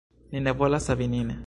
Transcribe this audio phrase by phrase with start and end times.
[0.31, 1.33] Ni ne volas savi nin.